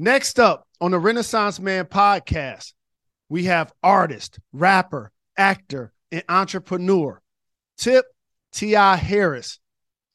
Next 0.00 0.38
up 0.38 0.64
on 0.80 0.92
the 0.92 0.98
Renaissance 1.00 1.58
Man 1.58 1.84
podcast, 1.86 2.72
we 3.28 3.46
have 3.46 3.72
artist, 3.82 4.38
rapper, 4.52 5.10
actor, 5.36 5.92
and 6.12 6.22
entrepreneur 6.28 7.20
Tip 7.76 8.04
T.I. 8.52 8.94
Harris, 8.94 9.58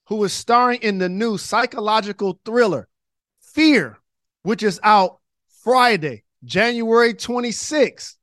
who 0.07 0.23
is 0.23 0.31
starring 0.31 0.79
in 0.81 0.99
the 0.99 1.09
new 1.09 1.37
psychological 1.37 2.39
thriller 2.45 2.87
Fear, 3.41 3.97
which 4.43 4.63
is 4.63 4.79
out 4.83 5.19
Friday, 5.63 6.23
January 6.45 7.13
26th. 7.13 8.15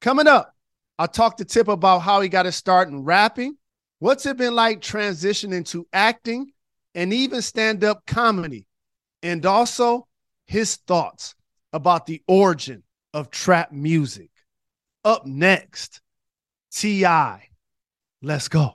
Coming 0.00 0.26
up, 0.26 0.54
I 0.98 1.04
talked 1.04 1.36
to 1.38 1.44
Tip 1.44 1.68
about 1.68 1.98
how 1.98 2.22
he 2.22 2.30
got 2.30 2.46
his 2.46 2.56
start 2.56 2.88
in 2.88 3.04
rapping, 3.04 3.58
what's 3.98 4.24
it 4.24 4.38
been 4.38 4.54
like 4.54 4.80
transitioning 4.80 5.66
to 5.66 5.86
acting, 5.92 6.50
and 6.94 7.12
even 7.12 7.42
stand 7.42 7.84
up 7.84 8.06
comedy, 8.06 8.66
and 9.22 9.44
also 9.44 10.06
his 10.48 10.76
thoughts 10.76 11.34
about 11.74 12.06
the 12.06 12.22
origin 12.26 12.82
of 13.12 13.30
trap 13.30 13.70
music. 13.70 14.30
Up 15.04 15.26
next, 15.26 16.00
T.I. 16.72 17.48
Let's 18.22 18.48
go. 18.48 18.74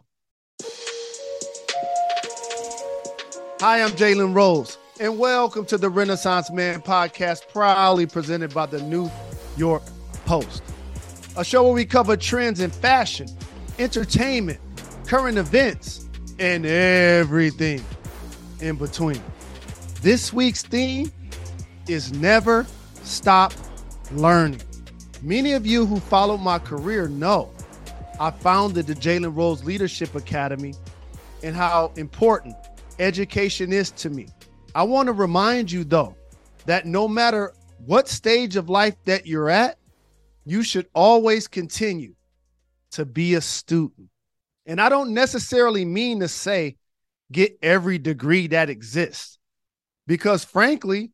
Hi, 3.59 3.81
I'm 3.81 3.91
Jalen 3.91 4.35
Rose, 4.35 4.77
and 4.99 5.17
welcome 5.17 5.65
to 5.65 5.77
the 5.79 5.89
Renaissance 5.89 6.51
Man 6.51 6.79
podcast, 6.81 7.47
proudly 7.49 8.05
presented 8.05 8.53
by 8.53 8.67
the 8.67 8.81
New 8.83 9.09
York 9.57 9.83
Post, 10.25 10.61
a 11.37 11.43
show 11.43 11.63
where 11.63 11.73
we 11.73 11.85
cover 11.85 12.15
trends 12.15 12.59
in 12.59 12.69
fashion, 12.69 13.27
entertainment, 13.79 14.59
current 15.07 15.39
events, 15.39 16.07
and 16.37 16.67
everything 16.67 17.83
in 18.61 18.75
between. 18.75 19.21
This 20.01 20.31
week's 20.31 20.61
theme 20.61 21.11
is 21.87 22.11
never 22.13 22.65
stop 23.03 23.53
learning. 24.11 24.61
Many 25.21 25.53
of 25.53 25.65
you 25.65 25.85
who 25.85 25.99
followed 25.99 26.39
my 26.39 26.59
career 26.59 27.07
know 27.07 27.51
I 28.19 28.31
founded 28.31 28.87
the 28.87 28.93
Jalen 28.95 29.35
Rose 29.35 29.63
Leadership 29.63 30.15
Academy 30.15 30.73
and 31.41 31.55
how 31.55 31.91
important 31.97 32.55
education 32.99 33.73
is 33.73 33.91
to 33.91 34.09
me. 34.09 34.27
I 34.75 34.83
want 34.83 35.07
to 35.07 35.13
remind 35.13 35.71
you, 35.71 35.83
though, 35.83 36.15
that 36.65 36.85
no 36.85 37.07
matter 37.07 37.53
what 37.85 38.07
stage 38.07 38.55
of 38.55 38.69
life 38.69 38.95
that 39.05 39.27
you're 39.27 39.49
at, 39.49 39.77
you 40.45 40.63
should 40.63 40.87
always 40.93 41.47
continue 41.47 42.15
to 42.91 43.05
be 43.05 43.35
a 43.35 43.41
student. 43.41 44.09
And 44.65 44.79
I 44.79 44.89
don't 44.89 45.13
necessarily 45.13 45.83
mean 45.83 46.19
to 46.21 46.27
say 46.27 46.77
get 47.31 47.57
every 47.61 47.97
degree 47.97 48.47
that 48.47 48.69
exists, 48.69 49.39
because 50.07 50.45
frankly, 50.45 51.11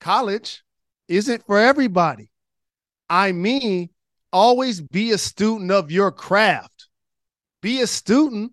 college 0.00 0.62
isn't 1.08 1.46
for 1.46 1.58
everybody. 1.58 2.30
I 3.08 3.32
mean, 3.32 3.90
always 4.32 4.80
be 4.80 5.12
a 5.12 5.18
student 5.18 5.70
of 5.70 5.90
your 5.90 6.10
craft. 6.10 6.88
Be 7.60 7.80
a 7.82 7.86
student 7.86 8.52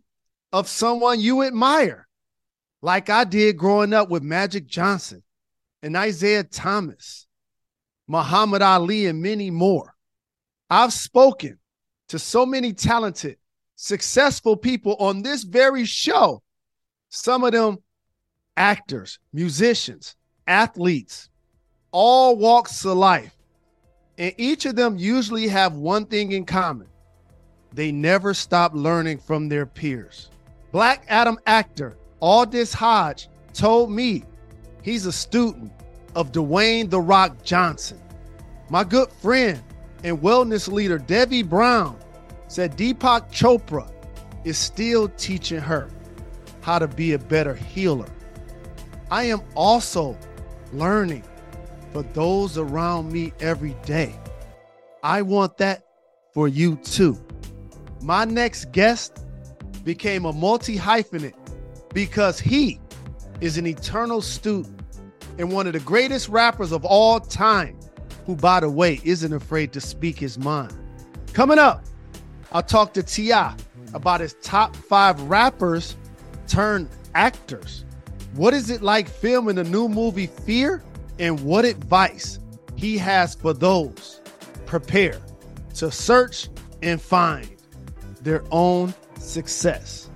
of 0.52 0.68
someone 0.68 1.20
you 1.20 1.44
admire, 1.44 2.08
like 2.82 3.10
I 3.10 3.24
did 3.24 3.58
growing 3.58 3.94
up 3.94 4.10
with 4.10 4.24
Magic 4.24 4.68
Johnson 4.68 5.24
and 5.82 5.96
Isaiah 5.96 6.44
Thomas, 6.44 7.28
Muhammad 8.08 8.62
Ali, 8.62 9.06
and 9.06 9.22
many 9.22 9.52
more. 9.52 9.94
I've 10.70 10.94
spoken 10.94 11.60
to 12.10 12.20
so 12.20 12.46
many 12.46 12.74
talented, 12.74 13.38
successful 13.76 14.58
people 14.58 14.96
on 14.96 15.22
this 15.22 15.44
very 15.44 15.86
show. 15.86 16.42
Some 17.10 17.44
of 17.44 17.54
them 17.54 17.78
actors, 18.58 19.20
musicians, 19.32 20.16
athletes, 20.48 21.30
all 21.92 22.36
walks 22.36 22.86
of 22.86 22.98
life. 22.98 23.36
And 24.18 24.34
each 24.38 24.66
of 24.66 24.76
them 24.76 24.98
usually 24.98 25.48
have 25.48 25.74
one 25.76 26.06
thing 26.06 26.32
in 26.32 26.46
common 26.46 26.88
they 27.74 27.92
never 27.92 28.34
stop 28.34 28.72
learning 28.74 29.20
from 29.20 29.50
their 29.50 29.66
peers. 29.66 30.32
Black 30.72 31.06
Adam 31.10 31.38
actor 31.46 31.96
Aldis 32.22 32.74
Hodge 32.74 33.30
told 33.54 33.92
me 33.92 34.24
he's 34.82 35.06
a 35.06 35.12
student 35.12 35.72
of 36.16 36.32
Dwayne 36.32 36.90
The 36.90 37.00
Rock 37.00 37.44
Johnson. 37.44 38.02
My 38.70 38.84
good 38.84 39.12
friend 39.12 39.62
and 40.04 40.18
wellness 40.20 40.72
leader 40.72 40.98
Debbie 40.98 41.44
Brown 41.44 41.98
said 42.48 42.78
Deepak 42.78 43.32
Chopra 43.32 43.92
is 44.44 44.58
still 44.58 45.10
teaching 45.10 45.60
her 45.60 45.90
how 46.62 46.80
to 46.80 46.88
be 46.88 47.14
a 47.14 47.20
better 47.20 47.54
healer. 47.54 48.10
I 49.12 49.24
am 49.26 49.42
also 49.56 50.18
learning 50.74 51.24
for 51.98 52.04
those 52.14 52.60
around 52.60 53.12
me 53.12 53.34
every 53.40 53.76
day. 53.84 54.14
I 55.02 55.24
want 55.24 55.58
that 55.58 55.84
for 56.32 56.48
you 56.48 56.76
too. 56.76 57.18
My 58.04 58.24
next 58.24 58.72
guest 58.72 59.26
became 59.84 60.26
a 60.26 60.32
multi 60.32 60.78
hyphenate 60.78 61.34
because 61.96 62.40
he 62.40 62.80
is 63.42 63.58
an 63.58 63.66
eternal 63.66 64.22
student 64.22 64.80
and 65.40 65.52
one 65.52 65.66
of 65.66 65.74
the 65.74 65.80
greatest 65.80 66.30
rappers 66.30 66.72
of 66.72 66.86
all 66.86 67.20
time, 67.20 67.76
who, 68.28 68.36
by 68.36 68.60
the 68.60 68.70
way, 68.70 69.02
isn't 69.04 69.34
afraid 69.34 69.74
to 69.74 69.82
speak 69.82 70.20
his 70.20 70.38
mind. 70.38 70.76
Coming 71.34 71.58
up, 71.58 71.84
I'll 72.52 72.62
talk 72.62 72.94
to 72.94 73.02
T.I. 73.02 73.56
about 73.96 74.22
his 74.22 74.36
top 74.44 74.76
five 74.76 75.20
rappers 75.24 75.96
turned 76.48 76.90
actors. 77.16 77.86
What 78.36 78.54
is 78.54 78.70
it 78.70 78.84
like 78.84 79.10
filming 79.10 79.56
the 79.56 79.64
new 79.64 79.90
movie 79.90 80.28
Fear? 80.28 80.84
And 81.20 81.40
what 81.42 81.66
advice 81.66 82.40
he 82.76 82.98
has 82.98 83.36
for 83.36 83.54
those 83.54 84.22
prepare 84.66 85.20
to 85.76 85.92
search 85.92 86.50
and 86.82 87.02
find 87.02 87.50
their 88.22 88.44
own 88.52 88.94
success. 89.20 90.10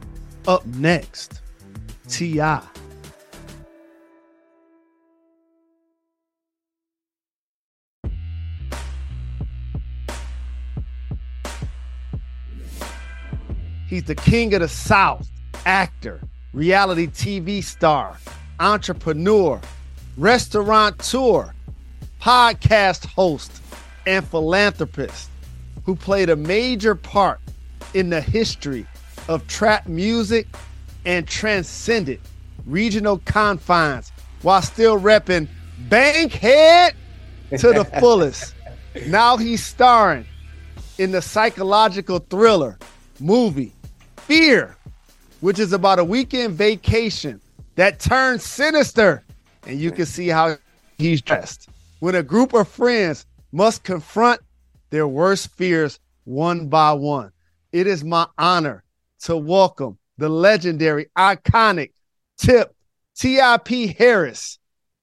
Up 0.47 0.66
next, 0.66 1.41
T.I. 2.07 2.62
He's 13.88 14.06
the 14.06 14.16
king 14.16 14.53
of 14.53 14.62
the 14.62 14.69
South, 14.69 15.29
actor, 15.66 16.22
reality 16.53 17.07
TV 17.07 17.62
star, 17.62 18.18
entrepreneur, 18.59 19.59
restaurateur, 20.18 21.54
podcast 22.22 23.06
host, 23.06 23.62
and 24.06 24.28
philanthropist 24.28 25.30
who 25.86 25.96
played 25.96 26.30
a 26.30 26.36
major 26.36 26.96
part 26.96 27.40
in 27.94 28.10
the 28.10 28.22
history 28.22 28.86
of 29.28 29.46
trap 29.48 29.88
music 29.88 30.48
and 31.06 31.28
transcended 31.28 32.20
regional 32.66 33.18
confines 33.26 34.12
while 34.42 34.62
still 34.62 35.00
repping 35.00 35.48
Bankhead 35.90 36.94
to 37.58 37.74
the 37.74 37.86
fullest. 38.00 38.54
Now 39.08 39.38
he's 39.38 39.66
starring 39.66 40.26
in 40.98 41.12
the 41.12 41.22
psychological 41.22 42.20
thriller 42.20 42.78
movie 43.20 43.74
Fear, 44.18 44.78
which 45.42 45.60
is 45.60 45.74
about 45.74 46.00
a 46.00 46.04
weekend 46.04 46.54
vacation 46.54 47.42
that 47.76 48.00
turns 48.00 48.44
sinister 48.44 49.24
and 49.66 49.80
you 49.80 49.92
can 49.92 50.06
see 50.06 50.28
how 50.28 50.58
he's 50.98 51.22
dressed. 51.22 51.70
When 52.00 52.16
a 52.16 52.24
group 52.24 52.54
of 52.54 52.68
friends 52.68 53.26
must 53.52 53.84
confront 53.84 54.42
their 54.90 55.08
worst 55.08 55.52
fears 55.52 56.00
one 56.24 56.68
by 56.68 56.94
one, 56.94 57.32
it 57.72 57.88
is 57.88 58.04
my 58.04 58.28
honor 58.38 58.84
to 59.22 59.38
welcome 59.38 59.98
the 60.18 60.30
legendary, 60.30 61.08
iconic 61.18 61.92
Tip 62.38 62.76
T.I.P. 63.16 63.88
Harris 63.98 64.58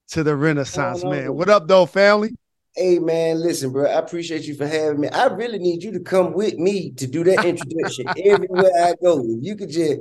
to 0.09 0.23
the 0.23 0.35
Renaissance 0.35 1.05
Man. 1.05 1.35
What 1.35 1.49
up, 1.49 1.69
though, 1.69 1.87
family? 1.87 2.35
Hey 2.75 3.01
man, 3.01 3.41
listen, 3.41 3.73
bro. 3.73 3.91
I 3.91 3.99
appreciate 3.99 4.45
you 4.45 4.55
for 4.55 4.67
having 4.67 5.01
me. 5.01 5.09
I 5.09 5.27
really 5.27 5.59
need 5.59 5.83
you 5.83 5.91
to 5.93 6.01
come 6.01 6.33
with 6.33 6.59
me 6.59 6.93
to 6.93 7.09
do 7.09 7.25
that 7.25 7.45
introduction 7.45 8.07
everywhere 8.25 8.71
I 8.81 8.95
go. 9.03 9.19
If 9.19 9.43
you 9.43 9.57
could 9.57 9.71
just 9.71 10.01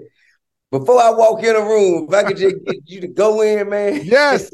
before 0.72 1.02
I 1.02 1.12
walk 1.12 1.44
in 1.44 1.56
a 1.56 1.62
room, 1.62 2.08
if 2.10 2.14
I 2.14 2.24
could 2.24 2.38
just 2.38 2.56
get 2.66 2.78
you 2.86 3.02
to 3.02 3.08
go 3.08 3.42
in, 3.42 3.70
man. 3.70 4.02
Yes. 4.06 4.52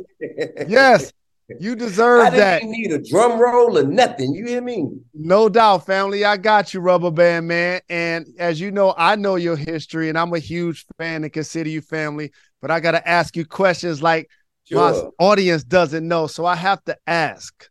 yes. 0.68 1.12
You 1.60 1.76
deserve 1.76 2.22
I 2.22 2.30
that. 2.32 2.62
didn't 2.62 2.72
need 2.72 2.92
a 2.92 3.00
drum 3.00 3.40
roll 3.40 3.78
or 3.78 3.84
nothing. 3.84 4.34
You 4.34 4.46
hear 4.46 4.62
me? 4.62 4.88
No 5.14 5.50
doubt, 5.50 5.86
family. 5.86 6.24
I 6.24 6.38
got 6.38 6.74
you, 6.74 6.80
Rubber 6.80 7.12
Band 7.12 7.48
Man. 7.48 7.82
And 7.90 8.28
as 8.40 8.60
you 8.60 8.72
know, 8.72 8.94
I 8.98 9.16
know 9.16 9.36
your 9.36 9.58
history, 9.58 10.10
and 10.10 10.18
I'm 10.18 10.34
a 10.34 10.40
huge 10.40 10.86
fan 10.98 11.24
and 11.24 11.34
consider 11.34 11.70
you 11.70 11.82
family. 11.82 12.32
But 12.62 12.72
I 12.72 12.80
got 12.80 12.92
to 12.92 13.08
ask 13.08 13.36
you 13.36 13.46
questions 13.46 14.02
like 14.02 14.30
sure. 14.64 14.80
my 14.80 15.10
audience 15.20 15.64
doesn't 15.64 16.08
know. 16.08 16.28
So 16.28 16.46
I 16.46 16.56
have 16.56 16.84
to 16.86 16.98
ask. 17.06 17.70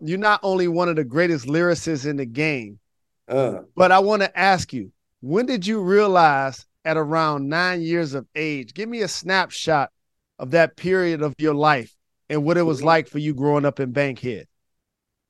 You're 0.00 0.18
not 0.18 0.40
only 0.42 0.68
one 0.68 0.88
of 0.88 0.96
the 0.96 1.04
greatest 1.04 1.46
lyricists 1.46 2.06
in 2.06 2.16
the 2.16 2.26
game, 2.26 2.78
uh. 3.28 3.60
but 3.74 3.92
I 3.92 3.98
want 3.98 4.22
to 4.22 4.38
ask 4.38 4.72
you, 4.72 4.92
when 5.20 5.46
did 5.46 5.66
you 5.66 5.80
realize 5.82 6.64
at 6.84 6.96
around 6.96 7.48
nine 7.48 7.82
years 7.82 8.14
of 8.14 8.26
age. 8.34 8.74
Give 8.74 8.88
me 8.88 9.02
a 9.02 9.08
snapshot 9.08 9.90
of 10.38 10.52
that 10.52 10.76
period 10.76 11.22
of 11.22 11.34
your 11.38 11.54
life 11.54 11.94
and 12.28 12.44
what 12.44 12.56
it 12.56 12.62
was 12.62 12.82
like 12.82 13.08
for 13.08 13.18
you 13.18 13.34
growing 13.34 13.64
up 13.64 13.80
in 13.80 13.92
Bankhead. 13.92 14.46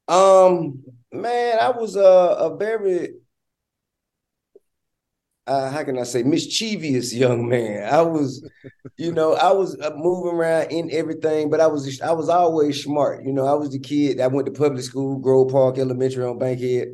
Um, 0.07 0.83
man, 1.13 1.59
I 1.61 1.71
was 1.71 1.97
a, 1.97 2.01
a 2.01 2.57
very 2.57 3.11
uh, 5.47 5.69
how 5.71 5.83
can 5.83 5.99
I 5.99 6.05
say 6.05 6.23
mischievous 6.23 7.13
young 7.13 7.49
man. 7.49 7.93
I 7.93 8.03
was, 8.03 8.49
you 8.97 9.11
know, 9.11 9.35
I 9.35 9.51
was 9.53 9.77
uh, 9.81 9.91
moving 9.97 10.35
around 10.35 10.71
in 10.71 10.91
everything, 10.93 11.51
but 11.51 11.61
I 11.61 11.67
was 11.67 12.01
I 12.01 12.13
was 12.13 12.29
always 12.29 12.85
smart. 12.85 13.25
You 13.25 13.33
know, 13.33 13.47
I 13.47 13.55
was 13.55 13.71
the 13.71 13.81
kid 13.81 14.19
that 14.19 14.31
went 14.31 14.47
to 14.47 14.53
public 14.53 14.85
school, 14.85 15.19
Grove 15.19 15.51
Park 15.51 15.79
Elementary 15.79 16.25
on 16.25 16.39
Bankhead, 16.39 16.89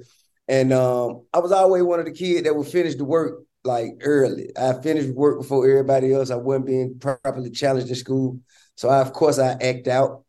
and 0.49 0.73
um, 0.73 1.26
I 1.35 1.41
was 1.41 1.53
always 1.53 1.82
one 1.82 2.00
of 2.00 2.06
the 2.06 2.12
kids 2.12 2.44
that 2.44 2.56
would 2.56 2.67
finish 2.67 2.94
the 2.94 3.05
work 3.05 3.45
like 3.67 4.01
early. 4.03 4.51
I 4.57 4.75
finished 4.81 5.11
work 5.11 5.39
before 5.41 5.69
everybody 5.69 6.13
else. 6.13 6.31
I 6.31 6.37
wasn't 6.37 6.67
being 6.67 6.99
properly 6.99 7.51
challenged 7.51 7.89
in 7.89 7.95
school, 7.97 8.41
so 8.77 8.89
I, 8.89 9.01
of 9.01 9.13
course 9.13 9.39
I 9.39 9.53
act 9.61 9.89
out. 9.89 10.25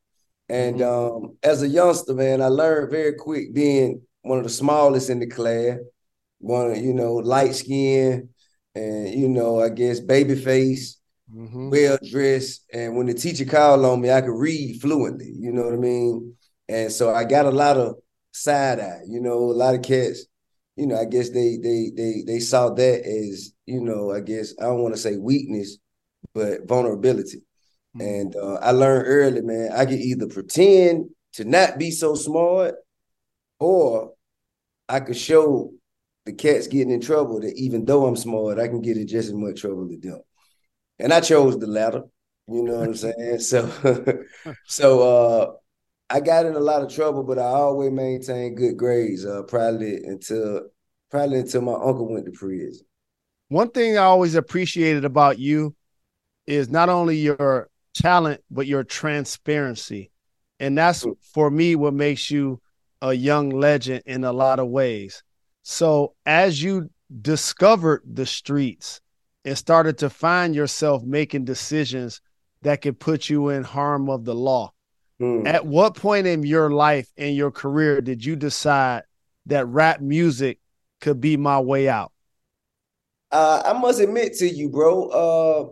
And 0.50 0.78
mm-hmm. 0.78 1.26
um, 1.26 1.38
as 1.44 1.62
a 1.62 1.68
youngster, 1.68 2.14
man, 2.14 2.42
I 2.42 2.48
learned 2.48 2.92
very 2.92 3.14
quick 3.14 3.54
being 3.54 4.02
one 4.22 4.38
of 4.38 4.44
the 4.44 4.50
smallest 4.50 5.10
in 5.10 5.20
the 5.20 5.28
class, 5.28 5.78
one 6.40 6.72
of, 6.72 6.78
you 6.78 6.94
know 6.94 7.14
light 7.16 7.56
skin, 7.56 8.30
and 8.76 9.14
you 9.14 9.30
know 9.30 9.62
I 9.62 9.70
guess 9.70 10.00
baby 10.00 10.36
face, 10.36 11.00
mm-hmm. 11.34 11.70
well 11.70 11.98
dressed. 12.10 12.66
And 12.74 12.96
when 12.98 13.08
the 13.08 13.14
teacher 13.14 13.46
called 13.46 13.86
on 13.86 14.02
me, 14.02 14.12
I 14.12 14.22
could 14.22 14.38
read 14.38 14.82
fluently. 14.82 15.32
You 15.38 15.52
know 15.52 15.64
what 15.64 15.74
I 15.74 15.78
mean? 15.78 16.36
And 16.70 16.92
so 16.92 17.14
I 17.14 17.24
got 17.24 17.46
a 17.46 17.52
lot 17.52 17.78
of 17.78 17.96
side 18.32 18.80
eye. 18.80 19.02
You 19.08 19.22
know, 19.22 19.38
a 19.38 19.58
lot 19.58 19.76
of 19.76 19.82
cats. 19.82 20.26
You 20.78 20.88
know, 20.88 20.98
I 20.98 21.06
guess 21.06 21.30
they 21.30 21.58
they 21.58 21.92
they 21.96 22.24
they 22.26 22.40
saw 22.40 22.70
that 22.70 23.02
as 23.06 23.54
you 23.66 23.82
know. 23.82 24.12
I 24.12 24.22
guess 24.22 24.54
I 24.60 24.64
don't 24.64 24.82
want 24.82 24.94
to 24.94 25.02
say 25.02 25.18
weakness, 25.18 25.78
but 26.34 26.68
vulnerability. 26.68 27.42
Mm-hmm. 27.98 28.02
And 28.02 28.36
uh, 28.36 28.60
I 28.62 28.72
learned 28.72 29.08
early, 29.08 29.42
man. 29.42 29.72
I 29.76 29.86
could 29.86 30.00
either 30.00 30.28
pretend 30.28 31.10
to 31.34 31.46
not 31.46 31.78
be 31.80 31.92
so 31.92 32.16
smart, 32.16 32.76
or 33.60 34.14
I 34.88 35.00
could 35.00 35.18
show 35.18 35.74
the 36.26 36.34
cats 36.34 36.68
getting 36.68 36.92
in 36.92 37.02
trouble 37.02 37.42
that 37.42 37.56
even 37.56 37.86
though 37.86 38.06
I'm 38.06 38.16
smart, 38.16 38.60
I 38.60 38.68
can 38.68 38.82
get 38.82 38.98
in 38.98 39.08
just 39.08 39.30
as 39.30 39.34
much 39.34 39.62
trouble 39.62 39.90
as 39.92 40.00
them. 40.00 40.22
And 41.00 41.14
I 41.14 41.22
chose 41.22 41.58
the 41.58 41.68
latter. 41.68 42.04
You 42.48 42.64
know 42.64 42.78
what 42.78 42.88
I'm 42.88 42.96
saying? 42.96 43.40
So, 43.40 44.24
so 44.68 45.02
uh, 45.02 45.52
I 46.10 46.22
got 46.22 46.46
in 46.46 46.56
a 46.56 46.60
lot 46.60 46.82
of 46.82 46.94
trouble, 46.94 47.24
but 47.24 47.38
I 47.38 47.44
always 47.44 47.92
maintained 47.92 48.58
good 48.58 48.78
grades. 48.78 49.26
Uh, 49.26 49.44
probably 49.44 49.98
until 50.04 50.70
probably 51.12 51.40
until 51.40 51.62
my 51.62 51.74
uncle 51.74 52.12
went 52.12 52.26
to 52.26 52.32
prison. 52.32 52.86
One 53.50 53.70
thing 53.72 53.98
I 53.98 54.04
always 54.04 54.36
appreciated 54.36 55.06
about 55.06 55.40
you 55.40 55.76
is 56.46 56.70
not 56.70 56.90
only 56.90 57.18
your 57.18 57.70
talent 57.94 58.42
but 58.50 58.68
your 58.68 58.84
transparency, 58.84 60.12
and 60.60 60.78
that's 60.78 61.04
mm. 61.04 61.16
for 61.34 61.50
me 61.50 61.76
what 61.76 61.94
makes 61.94 62.32
you 62.32 62.62
a 63.02 63.14
young 63.14 63.50
legend 63.50 64.04
in 64.06 64.24
a 64.24 64.32
lot 64.32 64.60
of 64.60 64.68
ways. 64.68 65.24
So 65.64 66.16
as 66.26 66.62
you 66.62 66.90
discovered 67.22 68.02
the 68.06 68.26
streets 68.26 69.02
and 69.46 69.58
started 69.58 69.98
to 70.00 70.10
find 70.10 70.56
yourself 70.56 71.04
making 71.04 71.46
decisions 71.46 72.22
that 72.62 72.82
could 72.82 73.00
put 73.00 73.30
you 73.30 73.50
in 73.50 73.64
harm 73.64 74.10
of 74.10 74.26
the 74.26 74.36
law, 74.36 74.72
Hmm. 75.20 75.48
At 75.48 75.66
what 75.66 75.96
point 75.96 76.28
in 76.28 76.44
your 76.44 76.70
life 76.70 77.08
and 77.18 77.36
your 77.36 77.52
career 77.52 78.02
did 78.02 78.24
you 78.24 78.36
decide 78.36 79.04
that 79.48 79.66
rap 79.68 80.00
music 80.00 80.60
could 81.02 81.20
be 81.20 81.38
my 81.38 81.60
way 81.60 81.90
out? 81.90 82.12
Uh, 83.32 83.62
I 83.66 83.74
must 83.74 84.00
admit 84.00 84.34
to 84.36 84.48
you, 84.48 84.70
bro. 84.70 85.08
Uh, 85.10 85.70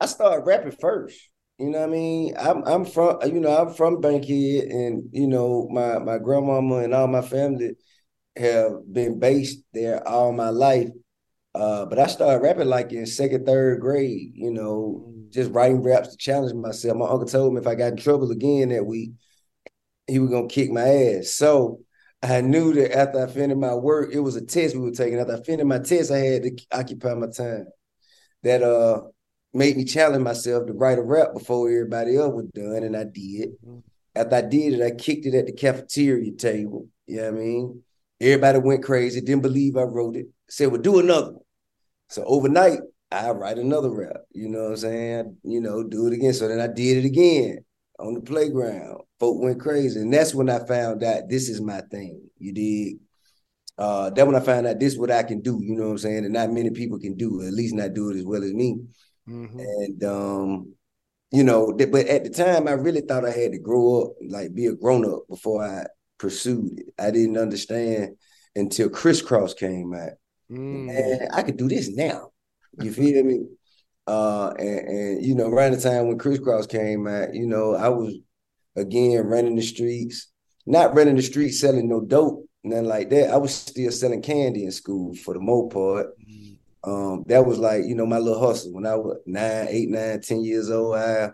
I 0.00 0.06
started 0.06 0.46
rapping 0.46 0.72
first. 0.72 1.28
You 1.58 1.70
know 1.70 1.80
what 1.80 1.90
I 1.90 1.92
mean? 1.92 2.34
I'm 2.38 2.62
I'm 2.64 2.84
from 2.86 3.18
you 3.26 3.38
know 3.38 3.54
I'm 3.54 3.74
from 3.74 4.00
Bankhead, 4.00 4.64
and 4.64 5.02
you 5.12 5.26
know 5.26 5.68
my 5.70 5.98
my 5.98 6.16
grandmama 6.16 6.76
and 6.76 6.94
all 6.94 7.06
my 7.06 7.20
family 7.20 7.72
have 8.36 8.72
been 8.90 9.18
based 9.18 9.62
there 9.74 10.06
all 10.08 10.32
my 10.32 10.48
life. 10.48 10.88
Uh, 11.54 11.84
but 11.84 11.98
I 11.98 12.06
started 12.06 12.42
rapping 12.42 12.68
like 12.68 12.92
in 12.92 13.04
second, 13.06 13.44
third 13.44 13.80
grade, 13.80 14.32
you 14.34 14.52
know, 14.52 15.04
mm. 15.06 15.19
Just 15.30 15.52
writing 15.52 15.82
raps 15.82 16.08
to 16.08 16.16
challenge 16.16 16.54
myself. 16.54 16.96
My 16.96 17.06
uncle 17.06 17.26
told 17.26 17.54
me 17.54 17.60
if 17.60 17.66
I 17.66 17.74
got 17.74 17.92
in 17.92 17.96
trouble 17.96 18.30
again 18.30 18.70
that 18.70 18.86
week, 18.86 19.12
he 20.06 20.18
was 20.18 20.30
gonna 20.30 20.48
kick 20.48 20.70
my 20.70 20.82
ass. 20.82 21.32
So 21.32 21.80
I 22.22 22.40
knew 22.40 22.74
that 22.74 22.96
after 22.96 23.24
I 23.24 23.26
finished 23.30 23.58
my 23.58 23.74
work, 23.74 24.12
it 24.12 24.20
was 24.20 24.36
a 24.36 24.44
test 24.44 24.74
we 24.74 24.82
were 24.82 24.90
taking. 24.90 25.18
After 25.18 25.36
I 25.36 25.42
finished 25.42 25.66
my 25.66 25.78
test, 25.78 26.10
I 26.10 26.18
had 26.18 26.42
to 26.42 26.56
occupy 26.72 27.14
my 27.14 27.28
time. 27.28 27.66
That 28.42 28.62
uh 28.62 29.02
made 29.52 29.76
me 29.76 29.84
challenge 29.84 30.22
myself 30.22 30.66
to 30.66 30.72
write 30.72 30.98
a 30.98 31.02
rap 31.02 31.32
before 31.34 31.68
everybody 31.68 32.16
else 32.16 32.32
was 32.34 32.46
done, 32.54 32.82
and 32.84 32.96
I 32.96 33.04
did. 33.04 33.50
After 34.14 34.36
I 34.36 34.42
did 34.42 34.74
it, 34.74 34.82
I 34.82 34.90
kicked 34.90 35.26
it 35.26 35.34
at 35.34 35.46
the 35.46 35.52
cafeteria 35.52 36.32
table. 36.32 36.88
You 37.06 37.16
know 37.16 37.32
what 37.32 37.34
I 37.34 37.44
mean? 37.44 37.82
Everybody 38.20 38.58
went 38.58 38.84
crazy, 38.84 39.20
didn't 39.20 39.42
believe 39.42 39.76
I 39.76 39.82
wrote 39.82 40.16
it. 40.16 40.26
Said, 40.48 40.70
well, 40.70 40.80
do 40.80 41.00
another 41.00 41.32
one. 41.32 41.42
So 42.10 42.24
overnight, 42.24 42.80
I 43.12 43.30
write 43.30 43.58
another 43.58 43.90
rap. 43.90 44.22
You 44.32 44.48
know 44.48 44.64
what 44.64 44.70
I'm 44.70 44.76
saying? 44.76 45.36
You 45.42 45.60
know, 45.60 45.82
do 45.82 46.06
it 46.06 46.12
again. 46.12 46.32
So 46.32 46.48
then 46.48 46.60
I 46.60 46.68
did 46.68 46.98
it 46.98 47.04
again 47.04 47.64
on 47.98 48.14
the 48.14 48.20
playground. 48.20 49.02
Folk 49.18 49.42
went 49.42 49.60
crazy. 49.60 50.00
And 50.00 50.12
that's 50.12 50.34
when 50.34 50.48
I 50.48 50.64
found 50.66 51.02
out 51.02 51.28
this 51.28 51.48
is 51.48 51.60
my 51.60 51.80
thing. 51.90 52.22
You 52.38 52.52
did. 52.52 53.00
Uh, 53.78 54.10
that 54.10 54.26
when 54.26 54.36
I 54.36 54.40
found 54.40 54.66
out 54.66 54.78
this 54.78 54.92
is 54.92 54.98
what 54.98 55.10
I 55.10 55.22
can 55.22 55.40
do, 55.40 55.58
you 55.62 55.74
know 55.74 55.86
what 55.86 55.92
I'm 55.92 55.98
saying? 55.98 56.24
And 56.24 56.34
not 56.34 56.52
many 56.52 56.70
people 56.70 56.98
can 56.98 57.16
do, 57.16 57.40
at 57.42 57.52
least 57.52 57.74
not 57.74 57.94
do 57.94 58.10
it 58.10 58.16
as 58.18 58.24
well 58.24 58.44
as 58.44 58.52
me. 58.52 58.78
Mm-hmm. 59.28 59.58
And 59.58 60.04
um, 60.04 60.74
you 61.32 61.44
know, 61.44 61.72
but 61.72 62.06
at 62.06 62.24
the 62.24 62.30
time 62.30 62.68
I 62.68 62.72
really 62.72 63.00
thought 63.00 63.24
I 63.24 63.30
had 63.30 63.52
to 63.52 63.58
grow 63.58 64.02
up, 64.02 64.12
like 64.28 64.54
be 64.54 64.66
a 64.66 64.74
grown 64.74 65.10
up 65.10 65.22
before 65.28 65.64
I 65.64 65.86
pursued 66.18 66.78
it. 66.78 66.86
I 66.98 67.10
didn't 67.10 67.38
understand 67.38 68.16
until 68.54 68.90
Kris 68.90 69.22
Kross 69.22 69.56
came 69.56 69.94
out. 69.94 70.12
Mm. 70.50 70.90
And 70.90 71.28
I 71.32 71.42
could 71.42 71.56
do 71.56 71.68
this 71.68 71.88
now. 71.88 72.32
You 72.78 72.92
feel 72.92 73.24
me? 73.24 73.46
Uh, 74.06 74.52
and, 74.58 74.88
and, 74.88 75.24
you 75.24 75.34
know, 75.34 75.48
around 75.48 75.72
the 75.72 75.80
time 75.80 76.08
when 76.08 76.18
Kris 76.18 76.38
Kross 76.38 76.68
came 76.68 77.06
out, 77.06 77.34
you 77.34 77.46
know, 77.46 77.74
I 77.74 77.88
was 77.88 78.14
again 78.76 79.24
running 79.26 79.56
the 79.56 79.62
streets, 79.62 80.30
not 80.66 80.94
running 80.94 81.16
the 81.16 81.22
streets 81.22 81.60
selling 81.60 81.88
no 81.88 82.00
dope, 82.00 82.46
nothing 82.64 82.86
like 82.86 83.10
that. 83.10 83.30
I 83.30 83.36
was 83.36 83.54
still 83.54 83.92
selling 83.92 84.22
candy 84.22 84.64
in 84.64 84.72
school 84.72 85.14
for 85.14 85.34
the 85.34 85.40
most 85.40 85.72
part. 85.72 86.06
Mm. 86.18 86.56
Um, 86.82 87.24
that 87.26 87.44
was 87.44 87.58
like, 87.58 87.84
you 87.84 87.94
know, 87.94 88.06
my 88.06 88.18
little 88.18 88.40
hustle. 88.40 88.72
When 88.72 88.86
I 88.86 88.96
was 88.96 89.18
nine, 89.26 89.66
eight, 89.68 89.90
nine, 89.90 90.20
ten 90.20 90.42
years 90.42 90.70
old, 90.70 90.96
I 90.96 91.30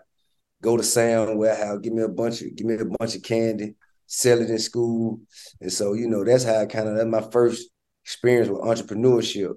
go 0.61 0.75
to 0.75 0.83
Sound 0.83 1.39
Warehouse, 1.39 1.79
give 1.81 1.93
me 1.93 2.03
a 2.03 2.09
bunch 2.09 2.41
of 2.41 2.55
give 2.55 2.67
me 2.67 2.75
a 2.75 2.85
bunch 2.85 3.15
of 3.15 3.23
candy 3.23 3.75
sell 4.07 4.41
it 4.41 4.49
in 4.49 4.57
school. 4.57 5.19
And 5.61 5.71
so, 5.71 5.93
you 5.93 6.07
know, 6.07 6.23
that's 6.23 6.45
how 6.45 6.61
I 6.61 6.65
kind 6.65 6.87
of 6.87 6.95
that's 6.95 7.07
my 7.07 7.21
first 7.31 7.69
experience 8.03 8.49
with 8.49 8.61
entrepreneurship. 8.61 9.53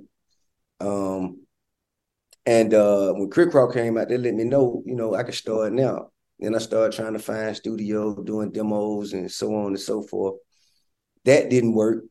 Um, 0.81 1.40
and 2.47 2.73
uh, 2.73 3.13
when 3.13 3.31
Kris 3.31 3.49
Kross 3.49 3.73
came 3.73 3.99
out, 3.99 4.09
they 4.09 4.19
let 4.19 4.35
me 4.35 4.45
know, 4.45 4.83
you 4.87 4.95
know, 4.95 5.15
I 5.15 5.23
could 5.23 5.35
start 5.35 5.73
now. 5.73 6.11
Then 6.39 6.55
I 6.55 6.59
started 6.59 6.97
trying 6.97 7.13
to 7.13 7.19
find 7.19 7.55
studio, 7.55 8.23
doing 8.23 8.51
demos 8.51 9.13
and 9.13 9.31
so 9.31 9.55
on 9.55 9.67
and 9.67 9.81
so 9.81 10.03
forth. 10.03 10.37
That 11.25 11.51
didn't 11.51 11.75
work. 11.75 12.05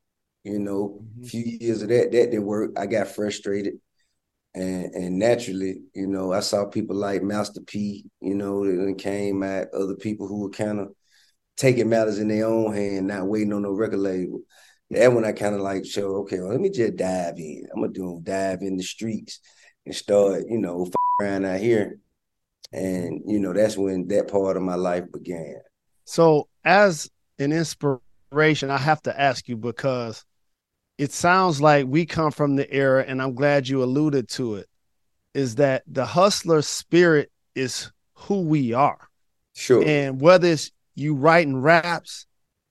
You 0.44 0.60
know, 0.60 1.02
mm-hmm. 1.02 1.24
a 1.24 1.28
few 1.28 1.44
years 1.60 1.82
of 1.82 1.90
that, 1.90 2.12
that 2.12 2.32
didn't 2.32 2.46
work. 2.46 2.72
I 2.78 2.86
got 2.86 3.08
frustrated. 3.08 3.76
And 4.54 4.94
and 4.96 5.20
naturally, 5.20 5.82
you 5.94 6.08
know, 6.08 6.32
I 6.32 6.40
saw 6.40 6.66
people 6.66 6.96
like 6.96 7.22
Master 7.22 7.62
P, 7.62 8.06
you 8.22 8.36
know, 8.36 8.66
that 8.66 8.98
came 8.98 9.44
at 9.44 9.74
other 9.74 9.96
people 9.96 10.28
who 10.28 10.42
were 10.42 10.50
kind 10.50 10.80
of 10.80 10.90
taking 11.58 11.90
matters 11.90 12.20
in 12.20 12.30
their 12.30 12.46
own 12.46 12.74
hand, 12.74 13.08
not 13.08 13.28
waiting 13.28 13.54
on 13.54 13.64
no 13.64 13.72
record 13.72 14.00
label. 14.00 14.42
That 14.92 15.14
when 15.14 15.26
I 15.26 15.34
kind 15.34 15.54
of 15.54 15.62
like 15.62 15.86
show, 15.86 16.18
okay, 16.22 16.40
well, 16.40 16.50
let 16.50 16.62
me 16.62 16.70
just 16.70 16.96
dive 16.96 17.38
in. 17.38 17.68
I'm 17.74 17.82
gonna 17.82 17.94
do 17.94 18.22
dive 18.24 18.62
in 18.62 18.78
the 18.78 18.84
streets 18.84 19.40
and 19.86 19.96
start, 19.96 20.44
you 20.48 20.58
know, 20.58 20.86
f- 20.86 20.94
around 21.20 21.46
out 21.46 21.60
here. 21.60 22.00
And 22.72 23.22
you 23.26 23.40
know, 23.40 23.54
that's 23.54 23.78
when 23.78 24.08
that 24.10 24.32
part 24.32 24.58
of 24.58 24.64
my 24.64 24.76
life 24.76 25.12
began. 25.12 25.56
So, 26.06 26.48
as 26.64 27.10
an 27.40 27.52
inspiration, 27.52 28.70
I 28.70 28.78
have 28.78 29.02
to 29.04 29.20
ask 29.20 29.48
you 29.48 29.58
because 29.58 30.24
it 31.00 31.12
sounds 31.12 31.62
like 31.62 31.88
we 31.88 32.06
come 32.06 32.32
from 32.32 32.56
the 32.56 32.72
era, 32.72 33.06
and 33.08 33.22
I'm 33.22 33.34
glad 33.34 33.68
you 33.68 33.84
alluded 33.84 34.28
to 34.30 34.56
it. 34.56 34.68
Is 35.34 35.56
that 35.56 35.84
the 35.88 36.06
hustler 36.06 36.62
spirit 36.62 37.32
is 37.56 37.92
who 38.14 38.42
we 38.42 38.74
are? 38.74 39.08
Sure. 39.56 39.84
And 39.86 40.20
whether 40.20 40.48
it's 40.48 40.72
you 40.96 41.16
writing 41.16 41.62
raps, 41.62 42.26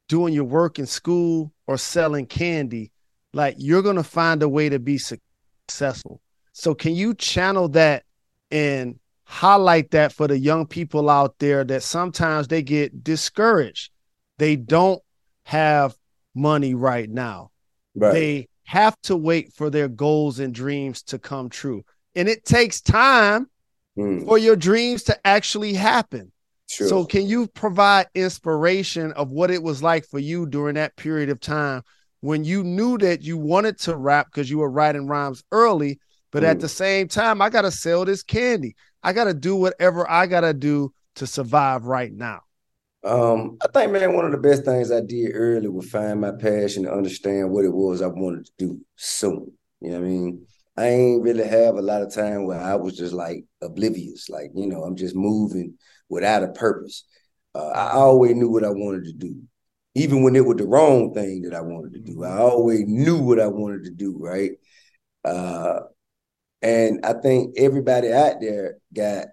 doing 0.08 0.34
your 0.34 0.44
work 0.44 0.78
in 0.78 0.86
school, 0.86 1.52
or 1.66 1.78
selling 1.78 2.26
candy, 2.26 2.92
like 3.32 3.56
you're 3.58 3.82
going 3.82 3.96
to 3.96 4.02
find 4.02 4.42
a 4.42 4.48
way 4.48 4.68
to 4.68 4.78
be 4.78 4.98
successful. 4.98 6.20
So, 6.58 6.74
can 6.74 6.96
you 6.96 7.14
channel 7.14 7.68
that 7.68 8.02
and 8.50 8.98
highlight 9.22 9.92
that 9.92 10.12
for 10.12 10.26
the 10.26 10.36
young 10.36 10.66
people 10.66 11.08
out 11.08 11.38
there 11.38 11.62
that 11.62 11.84
sometimes 11.84 12.48
they 12.48 12.62
get 12.62 13.04
discouraged? 13.04 13.92
They 14.38 14.56
don't 14.56 15.00
have 15.44 15.94
money 16.34 16.74
right 16.74 17.08
now. 17.08 17.52
Right. 17.94 18.12
They 18.12 18.48
have 18.64 19.00
to 19.02 19.16
wait 19.16 19.52
for 19.52 19.70
their 19.70 19.86
goals 19.86 20.40
and 20.40 20.52
dreams 20.52 21.04
to 21.04 21.20
come 21.20 21.48
true. 21.48 21.84
And 22.16 22.28
it 22.28 22.44
takes 22.44 22.80
time 22.80 23.48
mm. 23.96 24.26
for 24.26 24.36
your 24.36 24.56
dreams 24.56 25.04
to 25.04 25.26
actually 25.26 25.74
happen. 25.74 26.32
Sure. 26.68 26.88
So 26.88 27.04
can 27.04 27.28
you 27.28 27.46
provide 27.46 28.08
inspiration 28.16 29.12
of 29.12 29.30
what 29.30 29.52
it 29.52 29.62
was 29.62 29.80
like 29.80 30.06
for 30.06 30.18
you 30.18 30.44
during 30.44 30.74
that 30.74 30.96
period 30.96 31.30
of 31.30 31.38
time 31.38 31.82
when 32.20 32.42
you 32.42 32.64
knew 32.64 32.98
that 32.98 33.22
you 33.22 33.38
wanted 33.38 33.78
to 33.78 33.96
rap 33.96 34.26
because 34.26 34.50
you 34.50 34.58
were 34.58 34.70
writing 34.70 35.06
rhymes 35.06 35.44
early, 35.52 36.00
but 36.30 36.42
mm. 36.42 36.47
at 36.49 36.61
the 36.61 36.68
same 36.68 37.08
time, 37.08 37.40
I 37.42 37.50
gotta 37.50 37.70
sell 37.70 38.04
this 38.04 38.23
candy. 38.23 38.76
I 39.02 39.12
gotta 39.12 39.35
do 39.35 39.56
whatever 39.56 40.08
I 40.11 40.26
gotta 40.26 40.54
do 40.54 40.92
to 41.16 41.26
survive 41.26 41.85
right 41.85 42.12
now. 42.12 42.40
Um, 43.04 43.58
I 43.62 43.68
think, 43.68 43.92
man, 43.92 44.14
one 44.14 44.25
of 44.25 44.32
the 44.32 44.38
best 44.38 44.64
things 44.64 44.90
I 44.90 45.00
did 45.00 45.30
early 45.32 45.68
was 45.68 45.88
find 45.88 46.20
my 46.20 46.32
passion 46.32 46.85
and 46.85 46.94
understand 46.94 47.50
what 47.50 47.64
it 47.64 47.73
was 47.73 48.02
I 48.02 48.08
wanted 48.08 48.47
to 48.47 48.52
do 48.58 48.80
soon. 48.97 49.52
You 49.80 49.90
know 49.90 50.00
what 50.00 50.06
I 50.06 50.08
mean? 50.08 50.47
I 50.76 50.87
ain't 50.88 51.23
really 51.23 51.47
have 51.47 51.76
a 51.76 51.82
lot 51.82 52.02
of 52.02 52.14
time 52.14 52.47
where 52.47 52.61
I 52.61 52.76
was 52.76 52.97
just 52.97 53.12
like 53.12 53.44
oblivious, 53.62 54.28
like, 54.28 54.50
you 54.54 54.66
know, 54.66 54.85
I'm 54.85 54.97
just 54.97 55.16
moving 55.16 55.75
without 56.08 56.44
a 56.44 56.49
purpose. 56.49 57.04
Uh, 57.54 57.68
I 57.68 57.92
always 57.92 58.37
knew 58.37 58.50
what 58.50 58.64
I 58.64 58.70
wanted 58.70 59.04
to 59.04 59.12
do, 59.12 59.40
even 59.94 60.23
when 60.23 60.37
it 60.37 60.44
was 60.44 60.56
the 60.56 60.66
wrong 60.66 61.12
thing 61.14 61.42
that 61.42 61.54
I 61.54 61.61
wanted 61.62 61.94
to 61.94 62.00
do. 62.00 62.25
I 62.25 62.38
always 62.38 62.85
knew 62.87 63.18
what 63.18 63.40
I 63.40 63.49
wanted 63.49 63.85
to 63.85 63.90
do, 63.90 64.16
right? 64.18 64.52
Uh, 65.25 65.80
and 66.62 67.04
I 67.04 67.14
think 67.14 67.54
everybody 67.56 68.12
out 68.12 68.40
there 68.40 68.78
got, 68.92 69.26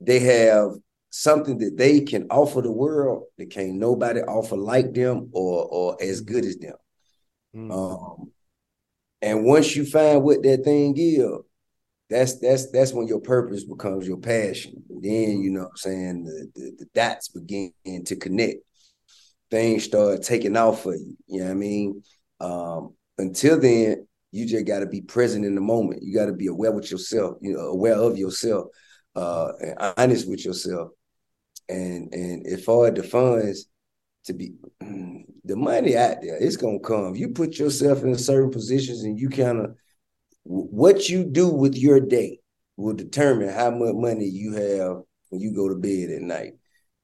they 0.00 0.20
have 0.20 0.72
something 1.10 1.58
that 1.58 1.76
they 1.76 2.00
can 2.00 2.26
offer 2.30 2.60
the 2.60 2.70
world 2.70 3.24
that 3.38 3.50
can't 3.50 3.74
nobody 3.74 4.20
offer 4.20 4.56
like 4.56 4.92
them 4.92 5.30
or 5.32 5.64
or 5.64 6.02
as 6.02 6.20
good 6.20 6.44
as 6.44 6.56
them. 6.58 6.74
Mm. 7.54 7.72
Um, 7.72 8.32
and 9.22 9.44
once 9.44 9.74
you 9.74 9.86
find 9.86 10.22
what 10.22 10.42
that 10.42 10.64
thing 10.64 10.94
is, 10.96 11.24
that's 12.08 12.38
that's 12.38 12.70
that's 12.70 12.92
when 12.92 13.08
your 13.08 13.20
purpose 13.20 13.64
becomes 13.64 14.06
your 14.06 14.18
passion. 14.18 14.82
And 14.90 15.02
then 15.02 15.40
you 15.40 15.50
know 15.50 15.62
what 15.62 15.70
I'm 15.70 15.76
saying 15.76 16.24
the, 16.24 16.50
the, 16.54 16.72
the 16.78 16.86
dots 16.94 17.28
begin 17.28 17.72
to 18.04 18.16
connect. 18.16 18.58
Things 19.50 19.84
start 19.84 20.22
taking 20.22 20.56
off 20.56 20.82
for 20.82 20.94
you. 20.94 21.16
You 21.28 21.40
know 21.40 21.46
what 21.46 21.50
I 21.50 21.54
mean? 21.54 22.02
Um, 22.40 22.94
until 23.18 23.58
then, 23.58 24.06
you 24.36 24.46
just 24.46 24.66
got 24.66 24.80
to 24.80 24.86
be 24.86 25.00
present 25.00 25.44
in 25.44 25.54
the 25.54 25.60
moment. 25.60 26.02
You 26.02 26.14
got 26.14 26.26
to 26.26 26.32
be 26.32 26.46
aware 26.46 26.72
with 26.72 26.90
yourself. 26.90 27.36
You 27.40 27.54
know, 27.54 27.60
aware 27.60 27.94
of 27.94 28.18
yourself, 28.18 28.66
uh, 29.14 29.52
and 29.60 29.94
honest 29.96 30.28
with 30.28 30.44
yourself. 30.44 30.90
And 31.68 32.12
and 32.12 32.46
if 32.46 32.68
all 32.68 32.90
the 32.92 33.02
funds, 33.02 33.66
to 34.26 34.34
be 34.34 34.52
the 34.80 35.56
money 35.56 35.96
out 35.96 36.18
there, 36.22 36.36
it's 36.38 36.56
gonna 36.56 36.80
come. 36.80 37.14
You 37.14 37.30
put 37.30 37.58
yourself 37.58 38.02
in 38.02 38.16
certain 38.16 38.50
positions, 38.50 39.02
and 39.02 39.18
you 39.18 39.30
kind 39.30 39.60
of 39.60 39.76
what 40.42 41.08
you 41.08 41.24
do 41.24 41.48
with 41.48 41.76
your 41.76 42.00
day 42.00 42.40
will 42.76 42.94
determine 42.94 43.48
how 43.48 43.70
much 43.70 43.94
money 43.94 44.26
you 44.26 44.52
have 44.52 44.98
when 45.30 45.40
you 45.40 45.54
go 45.54 45.68
to 45.68 45.74
bed 45.74 46.10
at 46.10 46.22
night. 46.22 46.52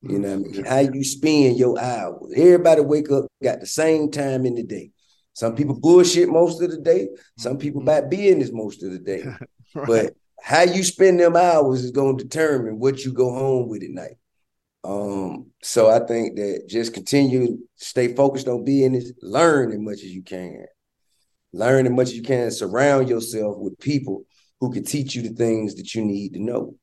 You 0.02 0.18
know, 0.18 0.32
I 0.32 0.36
mean? 0.36 0.64
how 0.64 0.80
you 0.80 1.04
spend 1.04 1.56
your 1.56 1.80
hours. 1.80 2.32
Everybody 2.36 2.82
wake 2.82 3.10
up 3.10 3.26
got 3.42 3.60
the 3.60 3.66
same 3.66 4.10
time 4.10 4.44
in 4.44 4.54
the 4.54 4.64
day. 4.64 4.90
Some 5.34 5.54
people 5.54 5.78
bullshit 5.78 6.28
most 6.28 6.60
of 6.62 6.70
the 6.70 6.78
day. 6.78 7.08
Some 7.38 7.58
people 7.58 7.82
buy 7.82 8.02
business 8.02 8.50
most 8.52 8.82
of 8.82 8.92
the 8.92 8.98
day. 8.98 9.24
right. 9.74 9.86
But 9.86 10.16
how 10.42 10.62
you 10.62 10.82
spend 10.82 11.20
them 11.20 11.36
hours 11.36 11.84
is 11.84 11.90
going 11.90 12.18
to 12.18 12.24
determine 12.24 12.78
what 12.78 13.04
you 13.04 13.12
go 13.12 13.32
home 13.32 13.68
with 13.68 13.82
at 13.82 13.90
night. 13.90 14.16
Um, 14.84 15.50
so 15.62 15.88
I 15.88 16.00
think 16.00 16.36
that 16.36 16.64
just 16.68 16.92
continue 16.92 17.58
stay 17.76 18.14
focused 18.14 18.48
on 18.48 18.64
business, 18.64 19.12
learn 19.22 19.72
as 19.72 19.78
much 19.78 19.98
as 19.98 20.12
you 20.12 20.22
can. 20.22 20.66
Learn 21.52 21.86
as 21.86 21.92
much 21.92 22.08
as 22.08 22.16
you 22.16 22.22
can, 22.22 22.50
surround 22.50 23.08
yourself 23.08 23.58
with 23.58 23.78
people 23.78 24.24
who 24.60 24.72
can 24.72 24.84
teach 24.84 25.14
you 25.14 25.22
the 25.22 25.34
things 25.34 25.74
that 25.76 25.94
you 25.94 26.04
need 26.04 26.32
to 26.34 26.42
know. 26.42 26.74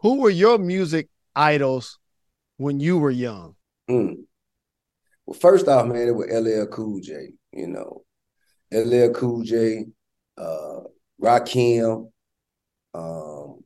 Who 0.00 0.20
were 0.20 0.30
your 0.30 0.58
music 0.58 1.08
idols 1.34 1.98
when 2.56 2.80
you 2.80 2.98
were 2.98 3.10
young? 3.10 3.56
Mm. 3.90 4.24
Well, 5.26 5.38
first 5.38 5.68
off, 5.68 5.86
man, 5.86 6.08
it 6.08 6.14
was 6.14 6.28
LL 6.30 6.66
Cool 6.72 7.00
J, 7.00 7.32
you 7.52 7.66
know. 7.66 8.04
LL 8.72 9.12
Cool 9.12 9.42
J, 9.42 9.84
uh, 10.38 10.80
Rakim, 11.20 12.10
um, 12.94 13.60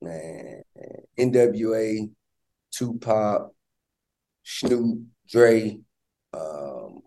man, 0.00 0.62
NWA, 1.18 2.10
Tupac, 2.70 3.50
Snoop, 4.44 5.00
Dre, 5.28 5.80
um, 6.32 7.00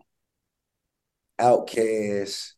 Outkast, 1.40 2.52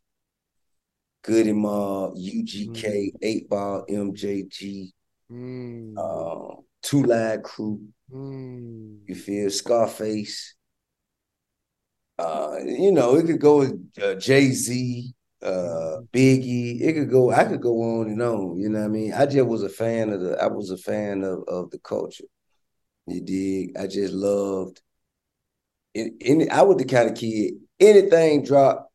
Goodie 1.22 1.52
Mob, 1.52 2.14
UGK, 2.16 2.82
mm. 2.82 3.12
8 3.22 3.49
Ball, 3.49 3.84
MJG, 3.88 4.90
mm. 5.30 5.94
uh, 5.96 6.60
Two 6.82 7.02
Live 7.02 7.42
Crew. 7.42 7.80
Mm. 8.12 9.00
You 9.06 9.14
feel 9.14 9.50
Scarface. 9.50 10.54
Uh, 12.21 12.59
you 12.65 12.93
know, 12.93 13.17
it 13.17 13.27
could 13.27 13.41
go 13.41 13.59
with 13.59 13.91
uh, 14.03 14.15
Jay 14.17 14.50
Z, 14.50 15.15
uh. 15.43 15.97
Biggie. 16.12 16.81
It 16.81 16.95
could 16.95 17.11
go. 17.11 17.31
I 17.31 17.45
could 17.45 17.62
go 17.62 18.00
on 18.00 18.09
and 18.09 18.23
on. 18.23 18.59
You 18.59 18.69
know 18.69 18.81
what 18.81 18.85
I 18.87 18.89
mean? 18.89 19.12
I 19.12 19.27
just 19.27 19.47
was 19.47 19.62
a 19.62 19.69
fan 19.69 20.11
of 20.11 20.21
the. 20.21 20.37
I 20.43 20.49
was 20.49 20.71
a 20.71 20.77
fan 20.77 21.25
of 21.25 21.45
of 21.49 21.71
the 21.71 21.79
culture. 21.79 22.25
You 23.07 23.21
dig? 23.21 23.77
I 23.79 23.87
just 23.87 24.12
loved. 24.12 24.81
In, 25.95 26.17
in, 26.21 26.50
I 26.50 26.62
was 26.62 26.77
the 26.77 26.85
kind 26.85 27.11
of 27.11 27.17
kid. 27.17 27.55
Anything 27.79 28.45
drop, 28.45 28.91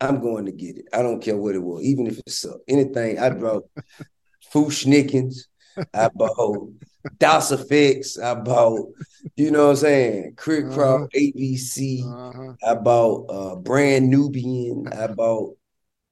I'm 0.00 0.20
going 0.20 0.46
to 0.46 0.52
get 0.52 0.76
it. 0.76 0.86
I 0.92 1.02
don't 1.02 1.22
care 1.22 1.36
what 1.36 1.54
it 1.54 1.62
was, 1.62 1.82
even 1.82 2.06
if 2.06 2.18
it 2.18 2.30
sucked. 2.30 2.62
Anything 2.68 3.18
I 3.18 3.30
brought, 3.30 3.64
Fu-Schnickens, 4.50 5.46
I 5.94 6.08
bought 6.14 6.70
Das 7.18 7.52
EFX, 7.52 8.22
I 8.22 8.34
bought, 8.34 8.92
you 9.36 9.50
know 9.50 9.66
what 9.66 9.70
I'm 9.70 9.76
saying, 9.76 10.34
uh-huh. 10.38 10.74
Crop, 10.74 11.10
ABC, 11.12 12.02
uh-huh. 12.04 12.54
I 12.66 12.74
bought 12.74 13.30
uh, 13.30 13.56
Brand 13.56 14.10
Nubian, 14.10 14.88
I 14.88 15.06
bought, 15.08 15.56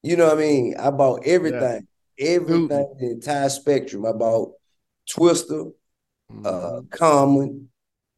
you 0.03 0.17
know 0.17 0.27
what 0.27 0.39
I 0.39 0.41
mean? 0.41 0.75
I 0.79 0.91
bought 0.91 1.23
everything, 1.25 1.87
yeah. 2.19 2.29
everything, 2.29 2.69
the 2.69 3.11
entire 3.13 3.49
spectrum. 3.49 4.07
I 4.07 4.13
bought 4.13 4.53
Twista, 5.09 5.73
uh, 6.31 6.33
mm-hmm. 6.33 6.47
uh, 6.47 6.81
Common. 6.91 7.69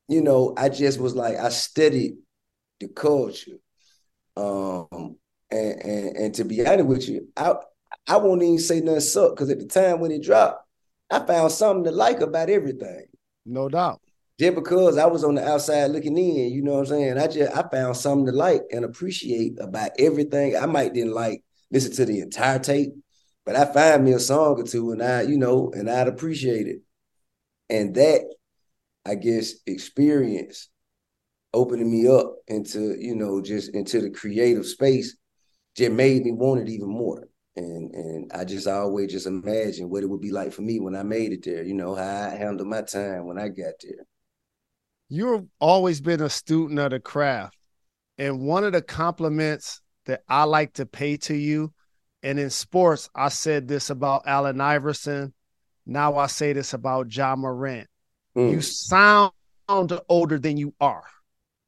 You 0.08 0.20
know, 0.20 0.54
I 0.56 0.68
just 0.68 1.00
was 1.00 1.14
like, 1.14 1.36
I 1.36 1.48
studied 1.48 2.14
the 2.80 2.88
culture. 2.88 3.58
Um, 4.36 5.16
and, 5.50 5.82
and, 5.82 6.16
and 6.16 6.34
to 6.34 6.44
be 6.44 6.66
honest 6.66 6.86
with 6.86 7.08
you, 7.08 7.28
I 7.36 7.54
I 8.06 8.16
won't 8.18 8.42
even 8.42 8.58
say 8.58 8.80
nothing 8.80 9.00
suck 9.00 9.30
because 9.30 9.50
at 9.50 9.58
the 9.58 9.66
time 9.66 10.00
when 10.00 10.10
it 10.12 10.22
dropped, 10.22 10.65
I 11.10 11.20
found 11.20 11.52
something 11.52 11.84
to 11.84 11.90
like 11.90 12.20
about 12.20 12.50
everything. 12.50 13.06
No 13.44 13.68
doubt. 13.68 14.00
Just 14.38 14.54
because 14.54 14.98
I 14.98 15.06
was 15.06 15.24
on 15.24 15.36
the 15.36 15.48
outside 15.48 15.86
looking 15.86 16.18
in, 16.18 16.52
you 16.52 16.62
know 16.62 16.72
what 16.72 16.80
I'm 16.80 16.86
saying? 16.86 17.18
I 17.18 17.26
just 17.26 17.56
I 17.56 17.66
found 17.68 17.96
something 17.96 18.26
to 18.26 18.32
like 18.32 18.62
and 18.70 18.84
appreciate 18.84 19.58
about 19.60 19.92
everything. 19.98 20.56
I 20.56 20.66
might 20.66 20.92
didn't 20.92 21.14
like 21.14 21.42
listen 21.70 21.92
to 21.92 22.04
the 22.04 22.20
entire 22.20 22.58
tape, 22.58 22.92
but 23.46 23.56
I 23.56 23.64
find 23.72 24.04
me 24.04 24.12
a 24.12 24.18
song 24.18 24.60
or 24.60 24.64
two 24.64 24.92
and 24.92 25.02
I, 25.02 25.22
you 25.22 25.38
know, 25.38 25.72
and 25.74 25.88
I'd 25.88 26.08
appreciate 26.08 26.66
it. 26.66 26.80
And 27.70 27.94
that, 27.94 28.22
I 29.06 29.14
guess, 29.14 29.54
experience 29.66 30.68
opening 31.54 31.90
me 31.90 32.06
up 32.06 32.36
into, 32.48 32.94
you 32.98 33.14
know, 33.14 33.40
just 33.40 33.74
into 33.74 34.00
the 34.02 34.10
creative 34.10 34.66
space 34.66 35.16
just 35.76 35.92
made 35.92 36.24
me 36.24 36.32
want 36.32 36.60
it 36.60 36.68
even 36.68 36.88
more. 36.88 37.28
And 37.56 37.94
and 37.94 38.32
I 38.34 38.44
just 38.44 38.66
always 38.66 39.10
just 39.10 39.26
imagine 39.26 39.88
what 39.88 40.02
it 40.02 40.06
would 40.06 40.20
be 40.20 40.30
like 40.30 40.52
for 40.52 40.62
me 40.62 40.78
when 40.78 40.94
I 40.94 41.02
made 41.02 41.32
it 41.32 41.44
there, 41.44 41.62
you 41.62 41.74
know, 41.74 41.94
how 41.94 42.02
I 42.02 42.30
handled 42.30 42.68
my 42.68 42.82
time 42.82 43.26
when 43.26 43.38
I 43.38 43.48
got 43.48 43.74
there. 43.82 44.06
You've 45.08 45.46
always 45.60 46.00
been 46.00 46.20
a 46.20 46.28
student 46.28 46.78
of 46.78 46.90
the 46.90 47.00
craft. 47.00 47.56
And 48.18 48.40
one 48.40 48.64
of 48.64 48.72
the 48.72 48.82
compliments 48.82 49.80
that 50.06 50.22
I 50.28 50.44
like 50.44 50.74
to 50.74 50.86
pay 50.86 51.16
to 51.18 51.34
you, 51.34 51.72
and 52.22 52.38
in 52.38 52.50
sports, 52.50 53.08
I 53.14 53.28
said 53.28 53.68
this 53.68 53.90
about 53.90 54.26
Allen 54.26 54.60
Iverson 54.60 55.32
now 55.86 56.16
I 56.16 56.26
say 56.26 56.52
this 56.52 56.74
about 56.74 57.14
Ja 57.14 57.36
Morant. 57.36 57.88
Mm. 58.36 58.50
You 58.50 58.60
sound 58.60 59.32
older 59.68 60.38
than 60.38 60.56
you 60.56 60.74
are. 60.80 61.04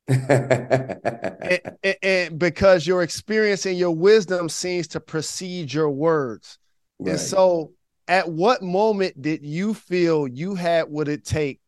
And, 0.09 1.61
and, 1.83 1.97
and, 2.03 2.39
because 2.39 2.87
your 2.87 3.03
experience 3.03 3.67
and 3.67 3.79
your 3.79 3.95
wisdom 3.95 4.49
seems 4.49 4.89
to 4.89 5.01
precede 5.01 5.73
your 5.73 5.91
words. 5.91 6.59
Right. 6.99 7.13
And 7.13 7.21
so, 7.21 7.73
at 8.07 8.29
what 8.29 8.63
moment 8.63 9.21
did 9.21 9.45
you 9.45 9.75
feel 9.75 10.27
you 10.27 10.55
had 10.55 10.89
what 10.89 11.09
it 11.09 11.25
take 11.25 11.61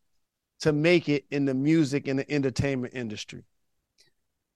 to 0.60 0.72
make 0.72 1.08
it 1.08 1.24
in 1.30 1.44
the 1.44 1.54
music 1.54 2.08
and 2.08 2.18
the 2.18 2.30
entertainment 2.30 2.94
industry? 2.94 3.44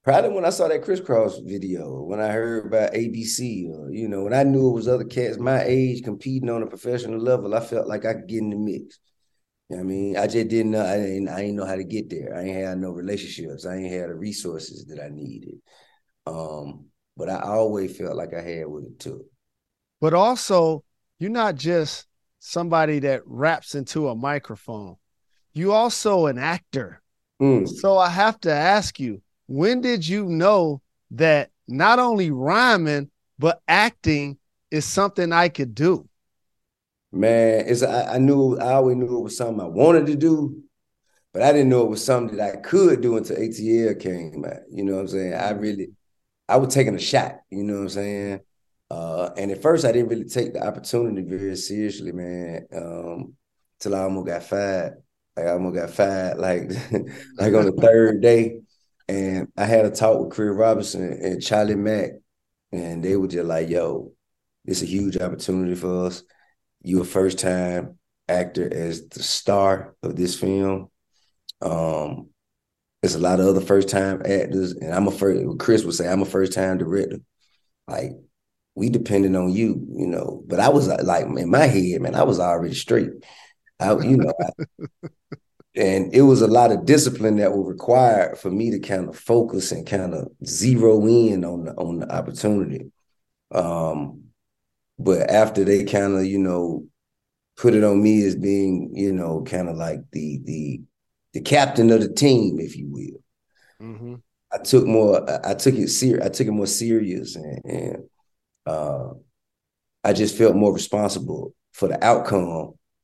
Probably 0.03 0.31
when 0.31 0.45
I 0.45 0.51
saw 0.51 0.69
that 0.69 0.83
Kris 0.83 1.01
Kross 1.01 1.43
video, 1.47 2.03
when 2.03 2.21
I 2.21 2.29
heard 2.29 2.67
about 2.67 2.93
ABC, 2.93 3.71
or 3.71 3.87
uh, 3.87 3.89
you 3.89 4.07
know, 4.07 4.25
when 4.25 4.35
I 4.35 4.43
knew 4.43 4.69
it 4.69 4.75
was 4.75 4.87
other 4.87 5.05
cats 5.05 5.39
my 5.39 5.63
age 5.63 6.05
competing 6.05 6.51
on 6.51 6.63
a 6.63 6.67
professional 6.67 7.19
level, 7.19 7.55
I 7.55 7.61
felt 7.61 7.89
like 7.89 8.05
I 8.05 8.13
could 8.13 8.29
get 8.29 8.41
in 8.41 8.51
the 8.51 8.57
mix. 8.57 8.99
You 9.71 9.77
know 9.77 9.83
I 9.83 9.85
mean, 9.85 10.17
I 10.17 10.27
just 10.27 10.49
didn't 10.49 10.73
know. 10.73 10.85
I 10.85 10.97
didn't. 10.97 11.29
I 11.29 11.41
didn't 11.41 11.57
know 11.57 11.67
how 11.67 11.77
to 11.77 11.85
get 11.85 12.11
there. 12.11 12.37
I 12.37 12.43
ain't 12.43 12.65
had 12.65 12.79
no 12.79 12.91
relationships. 12.91 13.65
I 13.65 13.77
ain't 13.77 13.93
had 13.93 14.11
the 14.11 14.15
resources 14.15 14.85
that 14.87 15.03
I 15.03 15.09
needed. 15.09 15.55
Um, 16.27 16.87
but 17.17 17.29
I 17.31 17.41
always 17.41 17.97
felt 17.97 18.17
like 18.17 18.35
I 18.35 18.43
had 18.43 18.67
what 18.67 18.85
it 18.85 18.99
took. 18.99 19.23
But 20.01 20.15
also, 20.15 20.85
you're 21.19 21.31
not 21.31 21.55
just 21.55 22.07
somebody 22.41 22.99
that 23.01 23.23
raps 23.25 23.75
into 23.75 24.09
a 24.09 24.15
microphone. 24.15 24.97
You 25.55 25.73
also 25.73 26.27
an 26.27 26.39
actor. 26.39 27.01
Mm. 27.41 27.69
So 27.69 27.97
I 27.97 28.11
have 28.11 28.39
to 28.41 28.53
ask 28.53 29.01
you, 29.01 29.23
when 29.47 29.81
did 29.81 30.07
you 30.07 30.27
know 30.27 30.83
that 31.13 31.51
not 31.67 31.99
only 31.99 32.31
rhyming 32.31 33.11
but 33.39 33.63
acting 33.67 34.39
is 34.71 34.85
something 34.85 35.33
I 35.33 35.49
could 35.49 35.75
do? 35.75 36.09
Man, 37.15 37.65
it's 37.67 37.83
I, 37.83 38.15
I 38.15 38.19
knew 38.19 38.59
I 38.59 38.75
always 38.75 38.97
knew 38.97 39.19
it 39.19 39.23
was 39.23 39.37
something 39.37 39.61
I 39.61 39.69
wanted 39.69 40.07
to 40.07 40.17
do, 40.17 40.63
but 41.33 41.43
I 41.43 41.53
didn't 41.53 41.69
know 41.69 41.83
it 41.83 41.91
was 41.91 42.05
something 42.05 42.37
that 42.37 42.55
I 42.55 42.61
could 42.61 43.01
do 43.01 43.17
until 43.17 43.37
ATL 43.37 44.01
came 44.01 44.45
out. 44.45 44.63
You 44.71 44.85
know 44.85 44.95
what 44.95 45.01
I'm 45.03 45.09
saying? 45.09 45.35
I 45.35 45.51
really, 45.51 45.91
I 46.49 46.57
was 46.57 46.75
taking 46.75 46.95
a 46.95 46.99
shot. 47.01 47.37
You 47.51 47.63
know 47.65 47.75
what 47.75 47.83
I'm 47.83 47.89
saying? 47.91 48.41
Uh, 48.91 49.31
and 49.37 49.51
at 49.51 49.63
first, 49.63 49.85
I 49.85 49.93
didn't 49.93 50.09
really 50.09 50.25
take 50.25 50.55
the 50.55 50.67
opportunity 50.67 51.23
very 51.23 51.57
seriously, 51.57 52.13
man. 52.13 52.67
Um, 52.75 53.35
till 53.81 53.95
I 53.95 54.01
almost 54.01 54.27
got 54.27 54.43
fired. 54.43 55.03
Like 55.37 55.47
I 55.47 55.51
almost 55.51 55.77
got 55.77 55.91
fired, 55.91 56.39
like 56.39 56.63
like 57.39 57.55
on 57.55 57.67
the 57.67 57.77
third 57.81 58.23
day. 58.23 58.61
And 59.09 59.49
I 59.57 59.67
had 59.67 59.85
a 59.85 59.91
talk 59.91 60.21
with 60.21 60.33
Chris 60.33 60.57
Robinson 60.57 61.03
and 61.03 61.43
Charlie 61.43 61.75
Mack, 61.75 62.11
and 62.73 63.05
they 63.05 63.17
were 63.17 63.29
just 63.29 63.47
like, 63.47 63.69
"Yo, 63.69 64.13
it's 64.65 64.83
a 64.83 64.87
huge 64.87 65.19
opportunity 65.19 65.75
for 65.75 66.07
us. 66.07 66.23
You 66.85 67.01
a 67.01 67.05
first 67.05 67.39
time 67.41 67.99
actor 68.29 68.73
as 68.73 69.09
the 69.09 69.23
star 69.23 69.97
of 70.03 70.17
this 70.17 70.39
film. 70.39 70.91
Um, 71.63 72.29
there's 73.03 73.15
a 73.15 73.21
lot 73.21 73.41
of 73.41 73.47
other 73.47 73.61
first 73.61 73.89
time 73.89 74.23
actors, 74.25 74.73
and 74.73 74.95
I'm 74.95 75.09
a 75.09 75.11
first. 75.11 75.59
Chris 75.59 75.85
would 75.85 75.95
say 75.95 76.09
I'm 76.09 76.23
a 76.23 76.27
first 76.27 76.53
time 76.53 76.79
director. 76.79 77.19
Like 77.89 78.13
we 78.75 78.91
depended 78.91 79.35
on 79.37 79.53
you, 79.53 79.87
you 79.93 80.07
know. 80.07 80.43
But 80.47 80.61
I 80.61 80.69
was 80.69 80.89
like 80.89 81.27
in 81.27 81.51
my 81.51 81.67
head, 81.67 82.01
man, 82.03 82.15
I 82.15 82.23
was 82.25 82.41
already 82.41 82.75
straight. 82.75 83.11
I, 83.81 83.93
you 83.99 84.19
know, 84.19 84.33
I, 84.41 85.09
and 85.77 86.15
it 86.15 86.23
was 86.23 86.43
a 86.43 86.47
lot 86.47 86.73
of 86.73 86.87
discipline 86.87 87.37
that 87.37 87.53
was 87.53 87.69
required 87.69 88.39
for 88.39 88.51
me 88.51 88.71
to 88.71 88.79
kind 88.79 89.09
of 89.09 89.19
focus 89.19 89.73
and 89.73 89.87
kind 89.87 90.15
of 90.15 90.29
zero 90.45 91.07
in 91.07 91.45
on 91.45 91.65
the 91.65 91.73
on 91.75 92.01
the 92.01 92.13
opportunity. 92.15 92.93
Um, 93.53 94.24
but 94.99 95.31
after 95.31 95.65
they 95.65 95.85
kind 95.85 96.17
of, 96.17 96.25
you 96.25 96.39
know, 96.39 96.87
put 97.57 97.75
it 97.75 97.85
on 97.85 98.03
me 98.03 98.25
as 98.25 98.37
being, 98.37 98.91
you 98.95 99.13
know, 99.13 99.43
kind 99.43 99.69
of 99.69 99.77
like 99.77 100.01
the 100.13 100.41
the 100.45 100.81
the 101.33 101.41
captain 101.41 101.91
of 101.91 102.01
the 102.01 102.13
team, 102.13 102.61
if 102.61 102.77
you 102.77 102.89
will. 102.89 103.87
Mm-hmm. 103.87 104.15
I 104.53 104.59
took 104.59 104.87
more. 104.87 105.47
I 105.47 105.55
took 105.55 105.75
it 105.75 105.89
serious. 105.89 106.25
I 106.25 106.29
took 106.29 106.47
it 106.47 106.53
more 106.53 106.67
serious, 106.67 107.35
and, 107.37 107.65
and 107.65 108.05
uh, 108.67 109.11
I 110.05 110.13
just 110.13 110.37
felt 110.37 110.55
more 110.55 110.73
responsible 110.73 111.55
for 111.73 111.89
the 111.89 112.03
outcome 112.05 112.49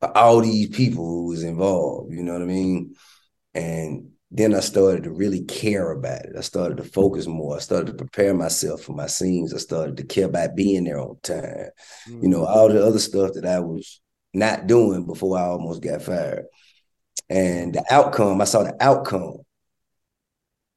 of 0.01 0.11
all 0.15 0.41
these 0.41 0.69
people 0.69 1.05
who 1.05 1.27
was 1.27 1.43
involved. 1.43 2.13
You 2.13 2.23
know 2.23 2.33
what 2.33 2.41
I 2.41 2.45
mean? 2.45 2.95
And 3.53 4.10
then 4.33 4.55
I 4.55 4.61
started 4.61 5.03
to 5.03 5.11
really 5.11 5.41
care 5.43 5.91
about 5.91 6.25
it. 6.25 6.35
I 6.37 6.41
started 6.41 6.77
to 6.77 6.83
focus 6.83 7.27
more. 7.27 7.57
I 7.57 7.59
started 7.59 7.87
to 7.87 7.93
prepare 7.93 8.33
myself 8.33 8.81
for 8.81 8.93
my 8.93 9.07
scenes. 9.07 9.53
I 9.53 9.57
started 9.57 9.97
to 9.97 10.05
care 10.05 10.25
about 10.25 10.55
being 10.55 10.85
there 10.85 10.99
on 10.99 11.17
time. 11.21 11.69
Mm-hmm. 12.07 12.23
You 12.23 12.29
know, 12.29 12.45
all 12.45 12.69
the 12.69 12.83
other 12.83 12.99
stuff 12.99 13.33
that 13.33 13.45
I 13.45 13.59
was 13.59 13.99
not 14.33 14.67
doing 14.67 15.05
before 15.05 15.37
I 15.37 15.41
almost 15.41 15.81
got 15.81 16.01
fired. 16.01 16.45
And 17.29 17.73
the 17.73 17.83
outcome, 17.91 18.39
I 18.39 18.45
saw 18.45 18.63
the 18.63 18.75
outcome. 18.81 19.39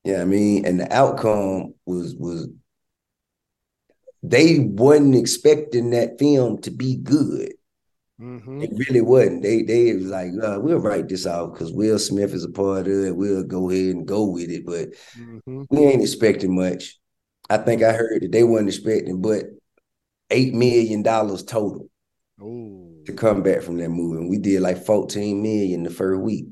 Yeah, 0.02 0.10
you 0.10 0.12
know 0.12 0.18
what 0.18 0.22
I 0.22 0.24
mean, 0.26 0.66
and 0.66 0.80
the 0.80 0.92
outcome 0.92 1.74
was 1.86 2.14
was 2.16 2.48
they 4.22 4.58
wasn't 4.58 5.14
expecting 5.14 5.90
that 5.90 6.18
film 6.18 6.60
to 6.62 6.70
be 6.70 6.96
good. 6.96 7.54
Mm-hmm. 8.24 8.62
It 8.62 8.70
really 8.72 9.02
wasn't. 9.02 9.42
They 9.42 9.62
they 9.62 9.92
was 9.92 10.06
like, 10.06 10.30
uh, 10.42 10.58
we'll 10.58 10.78
write 10.78 11.08
this 11.08 11.26
out 11.26 11.52
because 11.52 11.72
Will 11.72 11.98
Smith 11.98 12.32
is 12.32 12.44
a 12.44 12.50
part 12.50 12.86
of 12.86 13.04
it. 13.04 13.14
We'll 13.14 13.44
go 13.44 13.70
ahead 13.70 13.94
and 13.94 14.06
go 14.06 14.24
with 14.24 14.48
it, 14.48 14.64
but 14.64 14.88
mm-hmm. 15.18 15.64
we 15.68 15.84
ain't 15.84 16.00
expecting 16.00 16.54
much. 16.54 16.98
I 17.50 17.58
think 17.58 17.82
I 17.82 17.92
heard 17.92 18.22
that 18.22 18.32
they 18.32 18.42
weren't 18.42 18.68
expecting, 18.68 19.20
but 19.20 19.44
eight 20.30 20.54
million 20.54 21.02
dollars 21.02 21.42
total 21.42 21.90
Ooh. 22.40 23.02
to 23.04 23.12
come 23.12 23.42
back 23.42 23.60
from 23.60 23.76
that 23.76 23.90
movie. 23.90 24.22
And 24.22 24.30
we 24.30 24.38
did 24.38 24.62
like 24.62 24.86
14 24.86 25.42
million 25.42 25.82
the 25.82 25.90
first 25.90 26.22
week. 26.22 26.46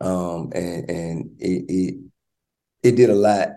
Um, 0.00 0.52
and 0.54 0.88
and 0.88 1.30
it 1.40 1.64
it 1.68 1.94
it 2.84 2.96
did 2.96 3.10
a 3.10 3.14
lot 3.14 3.48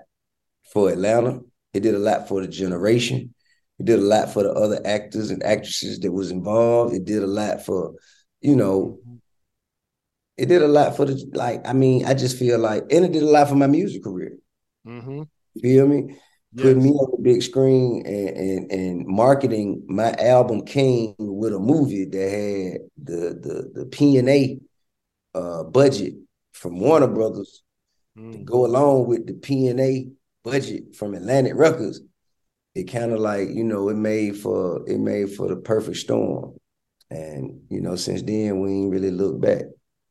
for 0.74 0.90
Atlanta. 0.90 1.42
It 1.76 1.82
did 1.82 1.94
a 1.94 2.00
lot 2.00 2.28
for 2.28 2.42
the 2.42 2.48
generation. 2.48 3.35
It 3.80 3.86
did 3.86 4.00
a 4.00 4.04
lot 4.04 4.32
for 4.32 4.44
the 4.44 4.52
other 4.52 4.80
actors 4.86 5.32
and 5.32 5.44
actresses 5.44 6.00
that 6.00 6.12
was 6.12 6.32
involved. 6.32 6.94
It 6.94 7.06
did 7.06 7.24
a 7.24 7.28
lot 7.28 7.66
for, 7.66 7.96
you 8.42 8.56
know, 8.56 9.00
it 10.38 10.48
did 10.48 10.62
a 10.62 10.68
lot 10.68 10.96
for 10.96 11.06
the 11.06 11.30
like. 11.34 11.68
I 11.68 11.74
mean, 11.74 12.06
I 12.06 12.14
just 12.14 12.38
feel 12.38 12.60
like, 12.60 12.84
and 12.92 13.06
it 13.06 13.12
did 13.12 13.24
a 13.24 13.28
lot 13.28 13.50
for 13.50 13.56
my 13.56 13.68
music 13.68 14.04
career. 14.04 14.38
Mm-hmm. 14.88 15.24
Feel 15.62 15.88
me? 15.88 16.16
Yes. 16.54 16.64
Put 16.64 16.78
me 16.78 16.90
on 16.92 17.12
the 17.12 17.22
big 17.22 17.42
screen 17.42 18.04
and, 18.06 18.30
and 18.30 18.72
and 18.72 19.08
marketing 19.08 19.84
my 19.88 20.12
album 20.14 20.66
came 20.66 21.14
with 21.18 21.54
a 21.54 21.60
movie 21.60 22.06
that 22.06 22.30
had 22.30 22.82
the 23.04 23.34
the 23.42 23.72
the 23.74 23.86
P 23.88 24.18
and 24.18 24.30
A 24.30 24.60
uh, 25.34 25.64
budget 25.64 26.14
from 26.54 26.80
Warner 26.80 27.08
Brothers 27.08 27.62
mm. 28.18 28.32
to 28.32 28.38
go 28.38 28.66
along 28.66 29.08
with 29.08 29.28
the 29.28 29.34
P 29.34 29.68
and 29.68 29.82
A 29.82 30.08
budget 30.46 30.96
from 30.96 31.14
Atlantic 31.14 31.56
Records 31.56 32.00
it 32.76 32.92
kind 32.92 33.12
of 33.12 33.20
like 33.20 33.50
you 33.50 33.64
know 33.64 33.90
it 33.90 33.96
made 33.96 34.38
for 34.38 34.88
it 34.88 35.00
made 35.00 35.32
for 35.32 35.48
the 35.48 35.56
perfect 35.56 35.98
storm. 35.98 36.56
And 37.10 37.62
you 37.70 37.82
know 37.82 37.96
since 37.96 38.22
then 38.22 38.60
we 38.60 38.72
ain't 38.72 38.92
really 38.92 39.12
looked 39.12 39.42
back 39.42 39.64